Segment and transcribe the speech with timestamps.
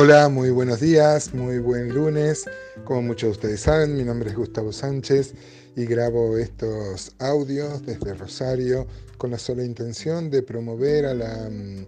[0.00, 2.44] Hola, muy buenos días, muy buen lunes.
[2.84, 5.34] Como muchos de ustedes saben, mi nombre es Gustavo Sánchez
[5.74, 8.86] y grabo estos audios desde Rosario
[9.16, 11.86] con la sola intención de promover a la, mm,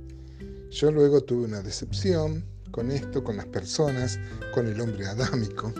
[0.71, 4.19] Yo luego tuve una decepción con esto, con las personas,
[4.53, 5.73] con el hombre adámico.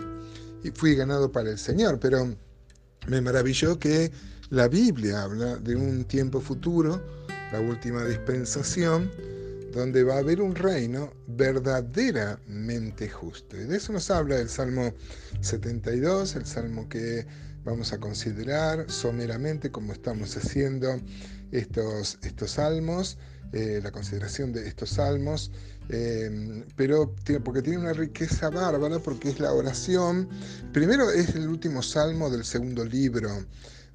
[0.62, 2.34] Y fui ganado para el Señor, pero
[3.08, 4.10] me maravilló que
[4.50, 7.00] la Biblia habla de un tiempo futuro,
[7.52, 9.10] la última dispensación,
[9.72, 13.56] donde va a haber un reino verdaderamente justo.
[13.56, 14.92] Y de eso nos habla el Salmo
[15.40, 17.26] 72, el Salmo que
[17.64, 21.00] vamos a considerar someramente como estamos haciendo
[21.52, 23.18] estos, estos salmos,
[23.52, 25.50] eh, la consideración de estos salmos
[25.92, 30.28] Em, pero porque tiene una riqueza bárbara, porque es la oración.
[30.72, 33.44] Primero es el último salmo del segundo libro.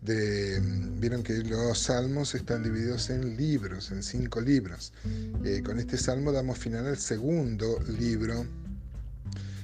[0.02, 0.60] De,
[1.00, 4.92] vieron que los salmos están divididos en libros, en cinco libros.
[5.46, 8.46] Eh, con este salmo damos final al segundo libro.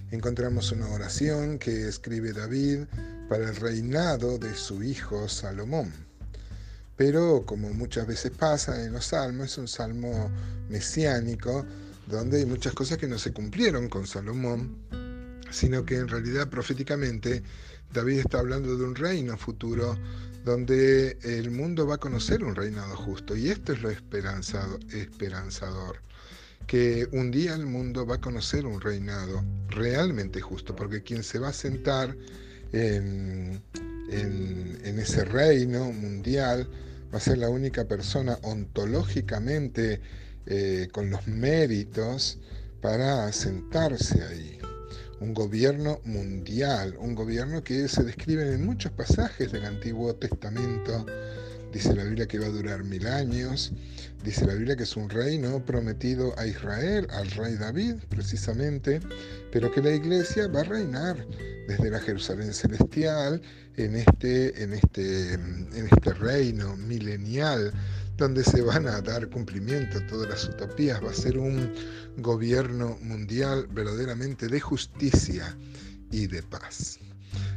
[0.10, 2.86] Encontramos una oración que escribe David
[3.28, 5.92] para el reinado de su hijo Salomón.
[6.96, 10.32] Pero como muchas veces pasa en los salmos, es un salmo
[10.70, 11.66] mesiánico
[12.12, 14.78] donde hay muchas cosas que no se cumplieron con Salomón,
[15.50, 17.44] sino que en realidad proféticamente
[17.94, 19.98] David está hablando de un reino futuro
[20.46, 23.36] donde el mundo va a conocer un reinado justo.
[23.36, 26.02] Y esto es lo esperanzado, esperanzador,
[26.68, 31.40] que un día el mundo va a conocer un reinado realmente justo, porque quien se
[31.40, 32.16] va a sentar
[32.72, 33.62] en,
[34.10, 36.68] en ese reino mundial
[37.14, 40.02] va a ser la única persona ontológicamente
[40.46, 42.40] eh, con los méritos
[42.82, 44.58] para sentarse ahí.
[45.20, 51.06] Un gobierno mundial, un gobierno que se describe en muchos pasajes del Antiguo Testamento.
[51.72, 53.72] Dice la Biblia que va a durar mil años.
[54.24, 59.00] Dice la Biblia que es un reino prometido a Israel, al rey David precisamente,
[59.52, 61.26] pero que la iglesia va a reinar
[61.68, 63.42] desde la Jerusalén celestial
[63.78, 67.72] en este, en este, en este reino milenial
[68.18, 71.04] donde se van a dar cumplimiento a todas las utopías.
[71.04, 71.74] Va a ser un
[72.18, 75.58] gobierno mundial verdaderamente de justicia
[76.12, 77.00] y de paz.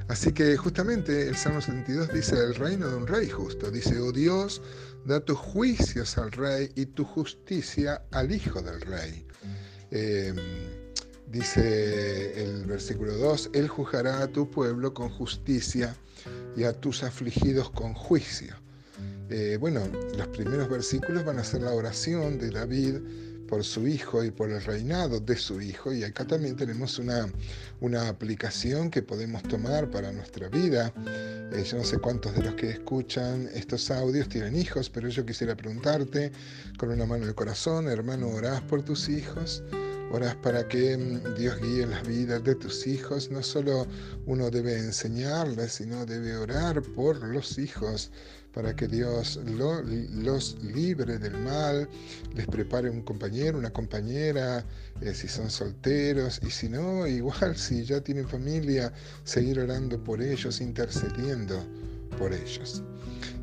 [0.09, 3.71] Así que justamente el Salmo 72 dice el reino de un rey justo.
[3.71, 4.61] Dice, oh Dios,
[5.05, 9.27] da tus juicios al rey y tu justicia al hijo del rey.
[9.91, 10.37] Em,
[11.27, 15.97] dice el versículo 2, Él juzgará a tu pueblo con justicia
[16.57, 18.64] y a tus afligidos con juicio.
[19.37, 19.81] Eh, bueno,
[20.17, 22.99] los primeros versículos van a ser la oración de David
[23.49, 25.93] por su hijo y por el reinado de su hijo.
[25.93, 27.29] Y acá también tenemos una,
[27.81, 30.93] una aplicación que podemos tomar para nuestra vida.
[31.53, 35.27] Eh, yo no sé cuántos de los que escuchan estos audios tienen hijos, pero yo
[35.27, 36.31] quisiera preguntarte
[36.79, 39.65] con una mano en el corazón, hermano, ¿orás por tus hijos?
[40.11, 43.31] Oras para que mm, Dios guíe las vidas de tus hijos.
[43.31, 43.87] No solo
[44.27, 48.11] uno debe enseñarles, sino debe orar por los hijos
[48.55, 51.89] para que Dios los libre del mal,
[52.35, 54.65] les prepare un compañero, una compañera,
[55.01, 58.93] eh, si son solteros, y si no, igual si ya tienen familia,
[59.25, 61.61] seguir orando por ellos, intercediendo
[62.17, 62.81] por ellos.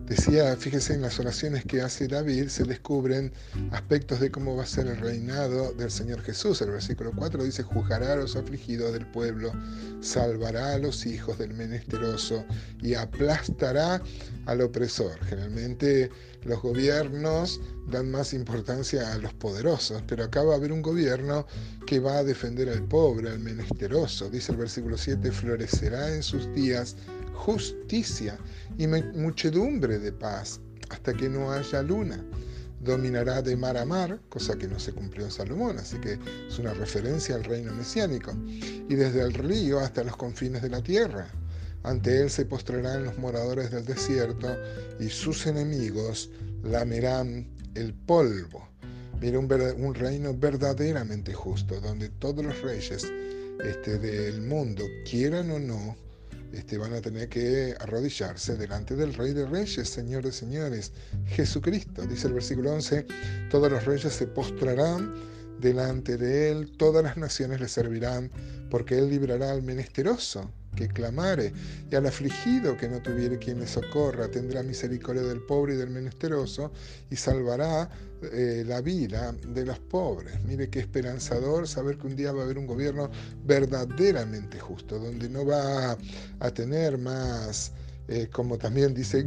[0.06, 3.31] Decía, fíjese en las oraciones que hace David, se descubren
[3.71, 6.62] aspectos de cómo va a ser el reinado del Señor Jesús.
[6.62, 9.53] El versículo 4 dice, juzgará a los afligidos del pueblo,
[10.01, 12.44] salvará a los hijos del menesteroso
[12.81, 14.01] y aplastará
[14.48, 15.18] al opresor.
[15.25, 16.09] Generalmente
[16.44, 21.45] los gobiernos dan más importancia a los poderosos, pero acá va a haber un gobierno
[21.86, 24.30] que va a defender al pobre, al menesteroso.
[24.30, 26.95] Dice el versículo 7, florecerá en sus días
[27.33, 28.38] justicia
[28.78, 32.24] y muchedumbre de paz, hasta que no haya luna.
[32.80, 36.18] Dominará de mar a mar, cosa que no se cumplió en Salomón, así que
[36.48, 40.81] es una referencia al reino mesiánico, y desde el río hasta los confines de la
[40.81, 41.28] tierra.
[41.83, 44.56] Ante él se postrarán los moradores del desierto
[45.00, 46.30] y sus enemigos
[46.63, 48.68] lamerán el polvo.
[49.19, 53.08] Mira, un, reino verdaderamente justo, donde todos los reyes
[53.63, 55.96] este, del mundo, quieran o no,
[56.54, 60.92] este, van a tener que arrodillarse delante del Rey de Reyes, Señor de Señores,
[61.28, 62.06] Jesucristo.
[62.08, 63.06] Dice el versículo 11,
[63.52, 65.14] todos los reyes se postrarán
[65.60, 68.31] delante de Él, todas las naciones le servirán,
[68.72, 71.53] porque Él librará al menesteroso que clamare,
[71.91, 75.89] y al afligido que no tuviere quien le socorra, tendrá misericordia del pobre y del
[75.89, 76.71] menesteroso,
[77.09, 77.89] y salvará
[78.31, 80.33] eh, la vida de los pobres.
[80.45, 83.09] Mire qué esperanzador saber que un día va a haber un gobierno
[83.45, 85.97] verdaderamente justo, donde no va
[86.39, 87.73] a tener más...
[88.07, 89.23] Eh, como también dice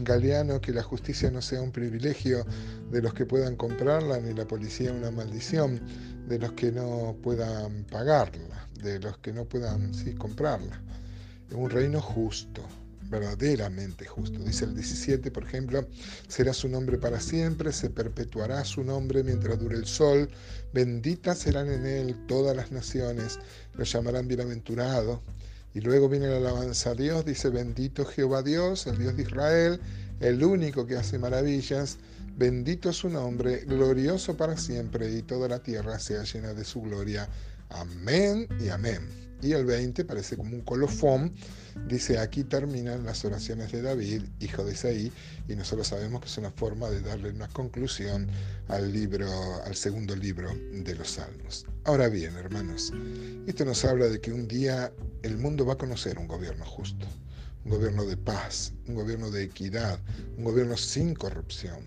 [0.00, 2.44] Galeano, que la justicia no sea un privilegio
[2.90, 5.80] de los que puedan comprarla, ni la policía una maldición
[6.28, 10.80] de los que no puedan pagarla, de los que no puedan sí, comprarla.
[11.50, 12.62] Un reino justo,
[13.08, 14.38] verdaderamente justo.
[14.40, 15.86] Dice el 17, por ejemplo,
[16.28, 20.28] será su nombre para siempre, se perpetuará su nombre mientras dure el sol,
[20.72, 23.38] benditas serán en él todas las naciones,
[23.74, 25.22] lo llamarán bienaventurado.
[25.74, 29.80] Y luego viene la alabanza a Dios, dice, bendito Jehová Dios, el Dios de Israel,
[30.20, 31.98] el único que hace maravillas,
[32.38, 37.28] bendito su nombre, glorioso para siempre, y toda la tierra sea llena de su gloria.
[37.68, 39.28] Amén y amén.
[39.42, 41.32] Y el 20 parece como un colofón,
[41.88, 45.12] dice aquí terminan las oraciones de David, hijo de Isaí,
[45.48, 48.28] y nosotros sabemos que es una forma de darle una conclusión
[48.68, 49.28] al libro,
[49.64, 51.66] al segundo libro de los Salmos.
[51.84, 52.92] Ahora bien, hermanos,
[53.46, 54.92] esto nos habla de que un día
[55.22, 57.06] el mundo va a conocer un gobierno justo,
[57.64, 60.00] un gobierno de paz, un gobierno de equidad,
[60.36, 61.78] un gobierno sin corrupción,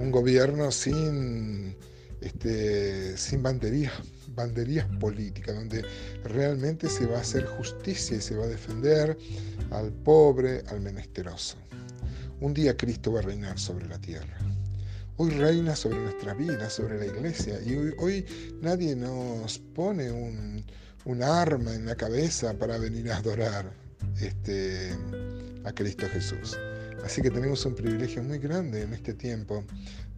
[0.00, 1.76] un gobierno sin,
[2.20, 3.92] este, sin banderías
[4.34, 5.84] banderías políticas, donde
[6.24, 9.16] realmente se va a hacer justicia y se va a defender
[9.70, 11.56] al pobre, al menesteroso.
[12.40, 14.38] Un día Cristo va a reinar sobre la tierra.
[15.16, 18.24] Hoy reina sobre nuestra vida, sobre la iglesia, y hoy,
[18.62, 20.64] nadie nos pone un,
[21.22, 23.70] arma en la cabeza para venir a adorar
[24.20, 24.90] este,
[25.64, 26.56] a Cristo Jesús.
[27.04, 29.64] Así que tenemos un privilegio muy grande en este tiempo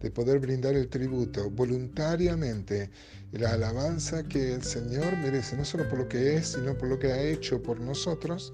[0.01, 2.89] de poder brindar el tributo voluntariamente,
[3.31, 6.99] la alabanza que el Señor merece, no solo por lo que es, sino por lo
[6.99, 8.53] que ha hecho por nosotros,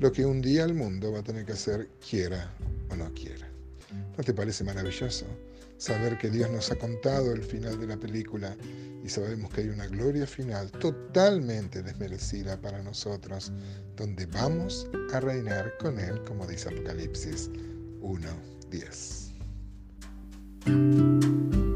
[0.00, 2.52] lo que un día el mundo va a tener que hacer, quiera
[2.90, 3.48] o no quiera.
[4.16, 5.26] ¿No te parece maravilloso
[5.82, 8.56] saber que Dios nos ha contado el final de la película
[9.04, 13.50] y sabemos que hay una gloria final totalmente desmerecida para nosotros,
[13.96, 17.50] donde vamos a reinar con Él, como dice Apocalipsis
[18.00, 19.32] 1.10?
[20.66, 21.71] Música